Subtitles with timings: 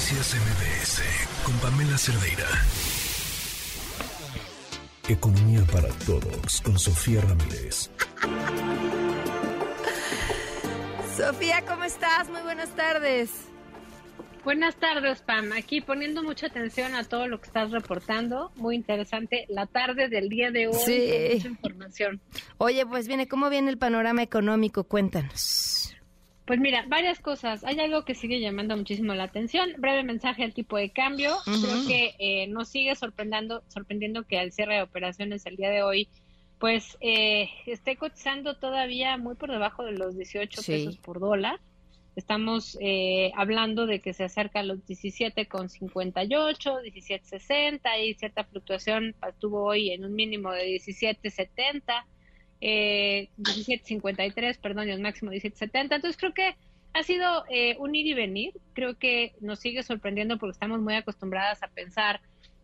[0.00, 1.02] Noticias MBS
[1.44, 2.46] con Pamela Cerdeira.
[5.06, 7.90] Economía para todos con Sofía Ramírez.
[11.14, 12.30] Sofía, ¿cómo estás?
[12.30, 13.30] Muy buenas tardes.
[14.42, 15.52] Buenas tardes, Pam.
[15.52, 18.52] Aquí poniendo mucha atención a todo lo que estás reportando.
[18.56, 19.44] Muy interesante.
[19.50, 20.74] La tarde del día de hoy.
[20.82, 21.34] Sí.
[21.34, 22.22] mucha información.
[22.56, 24.84] Oye, pues viene, ¿cómo viene el panorama económico?
[24.84, 25.79] Cuéntanos.
[26.50, 27.62] Pues mira, varias cosas.
[27.62, 29.70] Hay algo que sigue llamando muchísimo la atención.
[29.78, 31.36] Breve mensaje al tipo de cambio.
[31.44, 35.84] Creo que eh, nos sigue sorprendiendo, sorprendiendo que al cierre de operaciones el día de
[35.84, 36.08] hoy,
[36.58, 41.60] pues eh, esté cotizando todavía muy por debajo de los 18 pesos por dólar.
[42.16, 49.62] Estamos eh, hablando de que se acerca a los 17,58, 17,60 y cierta fluctuación estuvo
[49.62, 52.02] hoy en un mínimo de 17,70
[52.60, 55.94] eh, 17.53, perdón, y el máximo 17.70.
[55.94, 56.56] Entonces creo que
[56.92, 58.54] ha sido eh, un ir y venir.
[58.72, 62.20] Creo que nos sigue sorprendiendo porque estamos muy acostumbradas a pensar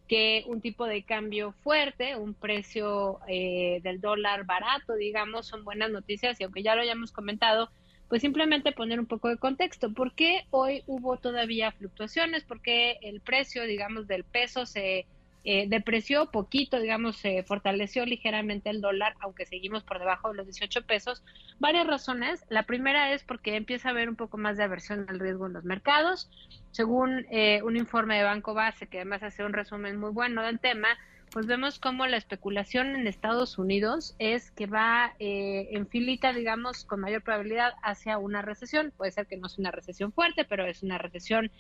[0.08, 5.90] que un tipo de cambio fuerte, un precio eh, del dólar barato, digamos, son buenas
[5.90, 7.70] noticias y aunque ya lo hayamos comentado,
[8.08, 9.92] pues simplemente poner un poco de contexto.
[9.92, 12.44] ¿Por qué hoy hubo todavía fluctuaciones?
[12.44, 15.06] ¿Por qué el precio, digamos, del peso se
[15.48, 20.46] eh, depreció poquito, digamos, se fortaleció ligeramente el dólar, aunque seguimos por debajo de los
[20.46, 21.22] 18 pesos.
[21.60, 22.44] Varias razones.
[22.48, 25.52] La primera es porque empieza a haber un poco más de aversión al riesgo en
[25.52, 26.28] los mercados.
[26.72, 30.58] Según eh, un informe de Banco Base, que además hace un resumen muy bueno del
[30.58, 30.88] tema,
[31.36, 36.86] pues vemos cómo la especulación en Estados Unidos es que va eh, en filita, digamos,
[36.86, 38.90] con mayor probabilidad hacia una recesión.
[38.96, 41.50] Puede ser que no sea una recesión fuerte, pero es una recesión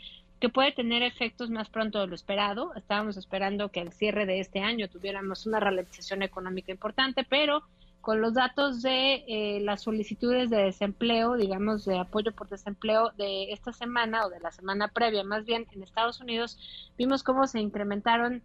[0.40, 2.74] que puede tener efectos más pronto de lo esperado.
[2.74, 7.62] Estábamos esperando que al cierre de este año tuviéramos una ralentización económica importante, pero
[8.00, 13.52] con los datos de eh, las solicitudes de desempleo, digamos, de apoyo por desempleo de
[13.52, 16.58] esta semana o de la semana previa, más bien en Estados Unidos,
[16.96, 18.42] vimos cómo se incrementaron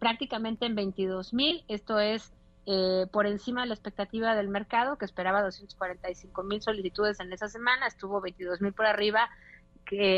[0.00, 1.64] prácticamente en 22 mil.
[1.68, 2.32] Esto es
[2.66, 7.48] eh, por encima de la expectativa del mercado, que esperaba 245 mil solicitudes en esa
[7.48, 9.30] semana, estuvo 22 mil por arriba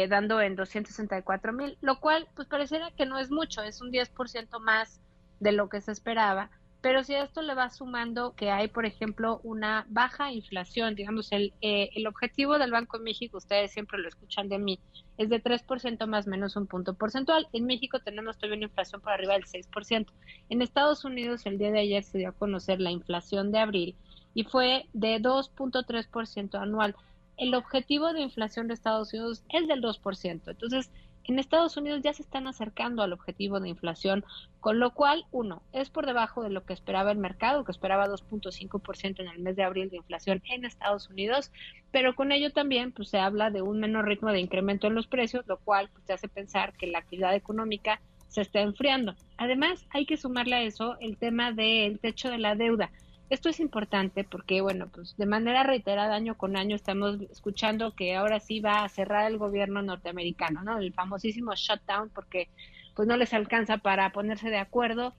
[0.08, 4.60] dando en 264 mil, lo cual pues pareciera que no es mucho, es un 10%
[4.60, 5.00] más
[5.40, 6.50] de lo que se esperaba,
[6.82, 11.30] pero si a esto le va sumando que hay, por ejemplo, una baja inflación, digamos,
[11.30, 14.80] el, eh, el objetivo del Banco de México, ustedes siempre lo escuchan de mí,
[15.16, 17.46] es de 3% más menos un punto porcentual.
[17.52, 20.06] En México tenemos todavía una inflación por arriba del 6%.
[20.50, 23.96] En Estados Unidos el día de ayer se dio a conocer la inflación de abril
[24.34, 26.96] y fue de 2.3% anual
[27.36, 30.42] el objetivo de inflación de Estados Unidos es del 2%.
[30.46, 30.90] Entonces,
[31.24, 34.24] en Estados Unidos ya se están acercando al objetivo de inflación,
[34.60, 38.08] con lo cual, uno, es por debajo de lo que esperaba el mercado, que esperaba
[38.08, 41.52] 2.5% en el mes de abril de inflación en Estados Unidos,
[41.90, 45.06] pero con ello también pues, se habla de un menor ritmo de incremento en los
[45.06, 49.14] precios, lo cual pues, te hace pensar que la actividad económica se está enfriando.
[49.36, 52.90] Además, hay que sumarle a eso el tema del techo de la deuda.
[53.32, 58.14] Esto es importante porque, bueno, pues de manera reiterada, año con año, estamos escuchando que
[58.14, 60.76] ahora sí va a cerrar el gobierno norteamericano, ¿no?
[60.76, 62.50] El famosísimo shutdown, porque
[62.94, 65.14] pues no les alcanza para ponerse de acuerdo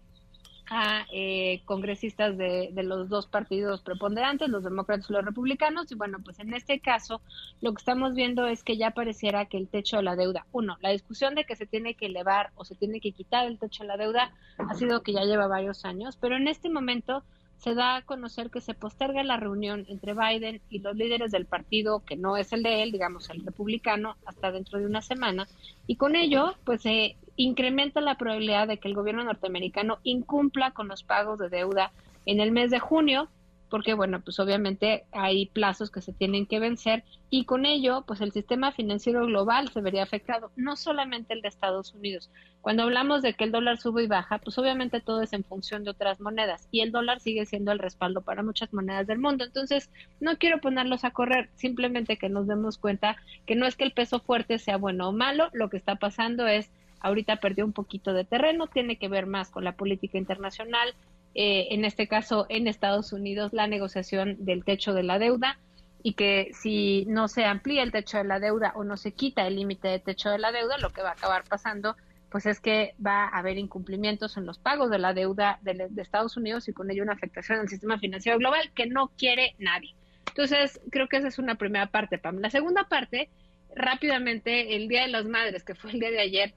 [0.69, 5.91] a eh, congresistas de, de, los dos partidos preponderantes, los demócratas y los republicanos.
[5.91, 7.19] Y bueno, pues en este caso
[7.62, 10.78] lo que estamos viendo es que ya pareciera que el techo de la deuda, uno,
[10.81, 13.81] la discusión de que se tiene que elevar o se tiene que quitar el techo
[13.81, 17.24] de la deuda ha sido que ya lleva varios años, pero en este momento
[17.63, 21.46] se da a conocer que se posterga la reunión entre Biden y los líderes del
[21.46, 25.47] partido, que no es el de él, digamos el republicano, hasta dentro de una semana,
[25.88, 30.90] y con ello, pues se incrementa la probabilidad de que el gobierno norteamericano incumpla con
[30.90, 31.94] los pagos de deuda
[32.25, 33.29] en el mes de junio,
[33.74, 38.22] porque bueno, pues obviamente hay plazos que se tienen que vencer y con ello, pues
[38.22, 42.30] el sistema financiero global se vería afectado, no solamente el de Estados Unidos.
[42.62, 45.84] Cuando hablamos de que el dólar sube y baja, pues obviamente todo es en función
[45.84, 49.44] de otras monedas y el dólar sigue siendo el respaldo para muchas monedas del mundo.
[49.44, 53.18] Entonces, no quiero ponerlos a correr, simplemente que nos demos cuenta
[53.48, 56.46] que no es que el peso fuerte sea bueno o malo, lo que está pasando
[56.46, 56.69] es
[57.00, 60.94] ahorita perdió un poquito de terreno, tiene que ver más con la política internacional,
[61.35, 65.59] eh, en este caso en Estados Unidos, la negociación del techo de la deuda
[66.03, 69.47] y que si no se amplía el techo de la deuda o no se quita
[69.47, 71.95] el límite de techo de la deuda, lo que va a acabar pasando
[72.33, 76.35] pues es que va a haber incumplimientos en los pagos de la deuda de, Estados
[76.35, 79.94] Unidos y con ello una afectación al sistema financiero global que no quiere nadie.
[80.30, 82.39] Entonces, creo que esa es una primera parte, Pam.
[82.39, 83.30] La segunda parte,
[83.75, 86.56] rápidamente, el Día de las Madres, que fue el día de ayer,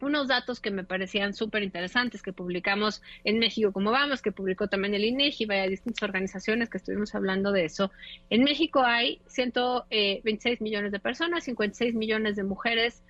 [0.00, 4.68] unos datos que me parecían súper interesantes que publicamos en México como vamos, que publicó
[4.68, 7.90] también el INEGI, vaya distintas organizaciones que estuvimos hablando de eso.
[8.30, 13.02] En México hay 126 millones de personas, 56 millones de mujeres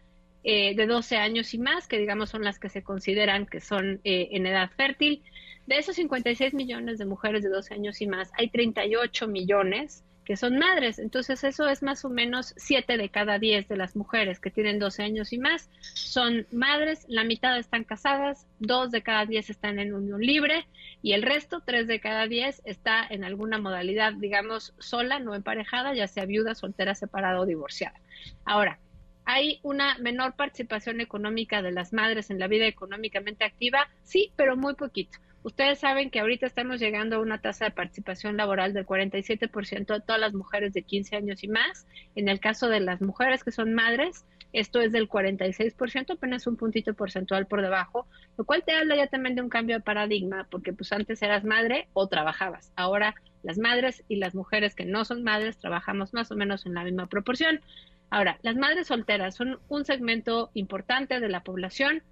[0.42, 4.00] eh, de 12 años y más, que digamos son las que se consideran que son
[4.04, 5.22] eh, en edad fértil.
[5.66, 10.36] De esos 56 millones de mujeres de 12 años y más, hay 38 millones que
[10.36, 10.98] son madres.
[10.98, 14.78] Entonces eso es más o menos 7 de cada 10 de las mujeres que tienen
[14.78, 19.78] 12 años y más son madres, la mitad están casadas, 2 de cada 10 están
[19.78, 20.66] en unión libre
[21.02, 25.94] y el resto, 3 de cada 10, está en alguna modalidad, digamos, sola, no emparejada,
[25.94, 28.00] ya sea viuda, soltera, separada o divorciada.
[28.44, 28.78] Ahora,
[29.26, 33.88] ¿Hay una menor participación económica de las madres en la vida económicamente activa?
[34.02, 35.18] Sí, pero muy poquito.
[35.44, 40.00] Ustedes saben que ahorita estamos llegando a una tasa de participación laboral del 47% de
[40.00, 41.86] todas las mujeres de 15 años y más.
[42.14, 44.24] En el caso de las mujeres que son madres,
[44.54, 48.06] esto es del 46%, apenas un puntito porcentual por debajo,
[48.38, 51.44] lo cual te habla ya también de un cambio de paradigma, porque pues antes eras
[51.44, 52.72] madre o trabajabas.
[52.74, 56.72] Ahora las madres y las mujeres que no son madres trabajamos más o menos en
[56.72, 57.60] la misma proporción.
[58.08, 62.02] Ahora, las madres solteras son un segmento importante de la población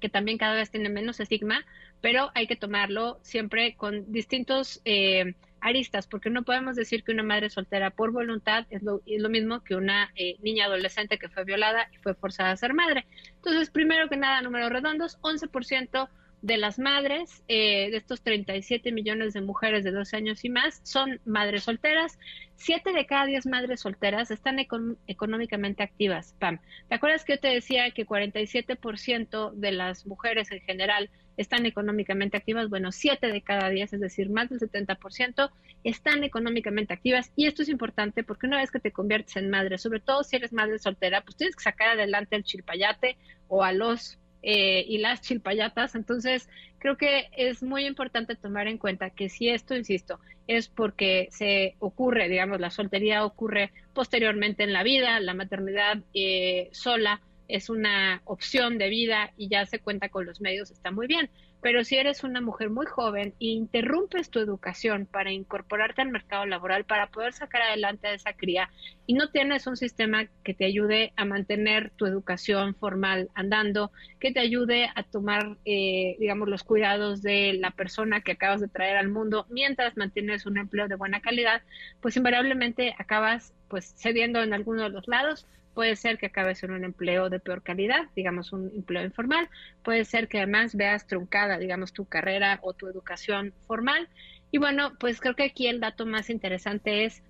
[0.00, 1.64] que también cada vez tiene menos estigma,
[2.00, 7.22] pero hay que tomarlo siempre con distintos eh, aristas, porque no podemos decir que una
[7.22, 11.88] madre soltera por voluntad es lo, mismo que una eh, niña adolescente que fue violada
[11.92, 13.06] y fue forzada a ser madre.
[13.36, 16.08] Entonces, primero que nada, números redondos, 11%
[16.42, 20.80] de las madres, eh, de estos 37 millones de mujeres de 12 años y más,
[20.84, 22.18] son madres solteras.
[22.54, 26.60] Siete de cada diez madres solteras están económicamente activas, Pam.
[26.88, 32.36] ¿Te acuerdas que yo te decía que 47% de las mujeres en general están económicamente
[32.36, 32.68] activas?
[32.68, 35.50] Bueno, siete de cada diez, es decir, más del 70%,
[35.84, 37.32] están económicamente activas.
[37.36, 40.36] Y esto es importante porque una vez que te conviertes en madre, sobre todo si
[40.36, 43.16] eres madre soltera, pues tienes que sacar adelante el chilpayate
[43.48, 45.94] o a los eh, y las chilpayatas.
[45.94, 46.48] Entonces,
[46.78, 51.74] creo que es muy importante tomar en cuenta que si esto, insisto, es porque se
[51.78, 58.20] ocurre, digamos, la soltería ocurre posteriormente en la vida, la maternidad eh, sola es una
[58.24, 61.30] opción de vida y ya se cuenta con los medios, está muy bien.
[61.60, 66.46] Pero si eres una mujer muy joven e interrumpes tu educación para incorporarte al mercado
[66.46, 68.70] laboral, para poder sacar adelante a esa cría,
[69.06, 73.90] y no tienes un sistema que te ayude a mantener tu educación formal andando,
[74.20, 78.68] que te ayude a tomar, eh, digamos, los cuidados de la persona que acabas de
[78.68, 81.62] traer al mundo mientras mantienes un empleo de buena calidad,
[82.00, 85.46] pues invariablemente acabas pues cediendo en alguno de los lados
[85.78, 89.48] puede ser que acabes en un empleo de peor calidad, digamos un empleo informal,
[89.84, 94.08] puede ser que además veas truncada, digamos, tu carrera o tu educación formal.
[94.50, 97.22] Y bueno, pues creo que aquí el dato más interesante es,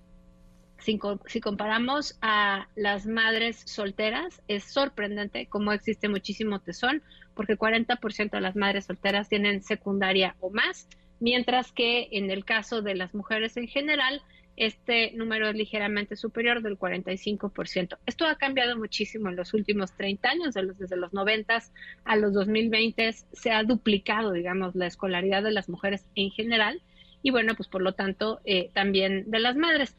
[0.78, 7.02] si, si comparamos a las madres solteras, es sorprendente cómo existe muchísimo tesón,
[7.34, 10.88] porque 40% de las madres solteras tienen secundaria o más,
[11.20, 14.22] mientras que en el caso de las mujeres en general,
[14.58, 17.98] este número es ligeramente superior del 45%.
[18.06, 21.62] Esto ha cambiado muchísimo en los últimos 30 años, desde los 90
[22.04, 26.82] a los 2020 se ha duplicado, digamos, la escolaridad de las mujeres en general
[27.22, 29.96] y bueno, pues por lo tanto eh, también de las madres.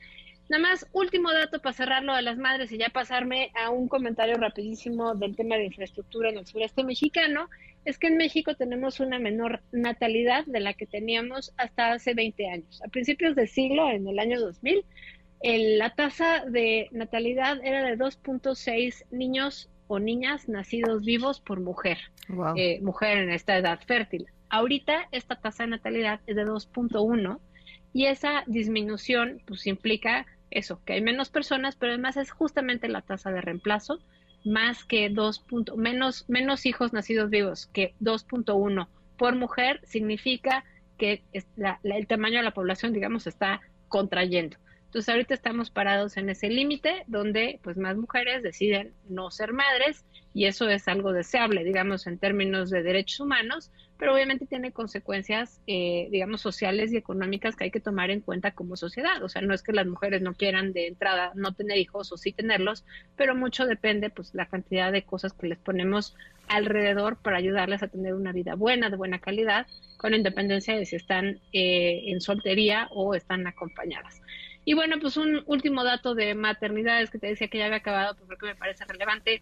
[0.50, 4.36] Nada más, último dato para cerrarlo de las madres y ya pasarme a un comentario
[4.36, 7.50] rapidísimo del tema de infraestructura en el sureste mexicano
[7.90, 12.48] es que en México tenemos una menor natalidad de la que teníamos hasta hace 20
[12.48, 12.82] años.
[12.86, 14.86] A principios del siglo, en el año 2000,
[15.42, 21.98] la tasa de natalidad era de 2.6 niños o niñas nacidos vivos por mujer,
[22.56, 24.28] eh, mujer en esta edad fértil.
[24.50, 27.40] Ahorita esta tasa de natalidad es de 2.1
[27.92, 33.02] y esa disminución pues implica eso, que hay menos personas, pero además es justamente la
[33.02, 34.00] tasa de reemplazo
[34.46, 35.46] más que 2.
[35.76, 40.64] menos, menos hijos nacidos vivos que 2.1 por mujer significa
[40.98, 41.24] que
[41.84, 44.58] el tamaño de la población, digamos, está contrayendo.
[44.90, 50.04] Entonces ahorita estamos parados en ese límite donde pues más mujeres deciden no ser madres
[50.34, 55.62] y eso es algo deseable, digamos, en términos de derechos humanos, pero obviamente tiene consecuencias,
[55.68, 59.22] eh, digamos, sociales y económicas que hay que tomar en cuenta como sociedad.
[59.22, 62.18] O sea, no es que las mujeres no quieran de entrada no tener hijos o
[62.18, 62.84] sí tenerlos,
[63.16, 66.16] pero mucho depende, pues, la cantidad de cosas que les ponemos
[66.48, 69.68] alrededor para ayudarles a tener una vida buena, de buena calidad,
[69.98, 74.22] con independencia de si están eh, en soltería o están acompañadas.
[74.70, 78.16] Y bueno, pues un último dato de maternidades que te decía que ya había acabado,
[78.28, 79.42] porque me parece relevante.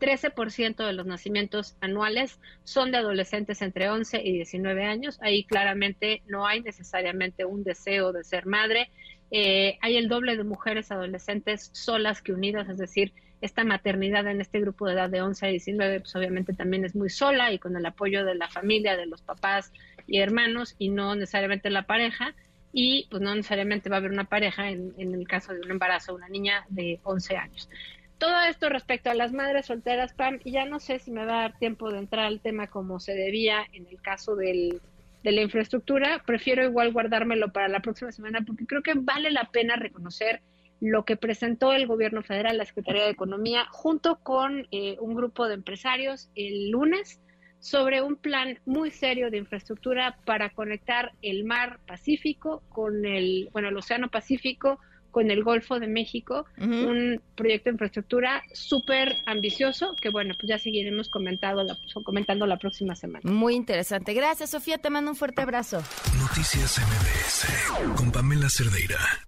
[0.00, 5.20] 13% de los nacimientos anuales son de adolescentes entre 11 y 19 años.
[5.22, 8.90] Ahí claramente no hay necesariamente un deseo de ser madre.
[9.30, 14.40] Eh, hay el doble de mujeres adolescentes solas que unidas, es decir, esta maternidad en
[14.40, 17.60] este grupo de edad de 11 a 19, pues obviamente también es muy sola y
[17.60, 19.72] con el apoyo de la familia, de los papás
[20.08, 22.34] y hermanos y no necesariamente la pareja
[22.72, 25.70] y pues no necesariamente va a haber una pareja en, en el caso de un
[25.70, 27.68] embarazo, una niña de 11 años.
[28.18, 31.38] todo esto respecto a las madres solteras, Pam, y ya no sé si me va
[31.38, 34.80] a dar tiempo de entrar al tema como se debía en el caso del,
[35.22, 39.44] de la infraestructura, prefiero igual guardármelo para la próxima semana porque creo que vale la
[39.50, 40.42] pena reconocer
[40.80, 45.48] lo que presentó el gobierno federal, la Secretaría de Economía, junto con eh, un grupo
[45.48, 47.20] de empresarios el lunes
[47.60, 53.68] sobre un plan muy serio de infraestructura para conectar el mar Pacífico con el, bueno,
[53.68, 54.78] el Océano Pacífico
[55.10, 60.58] con el Golfo de México, un proyecto de infraestructura súper ambicioso que, bueno, pues ya
[60.58, 63.28] seguiremos comentando la, comentando la próxima semana.
[63.28, 64.12] Muy interesante.
[64.12, 64.78] Gracias, Sofía.
[64.78, 65.82] Te mando un fuerte abrazo.
[66.20, 69.27] Noticias MBS con Pamela Cerdeira.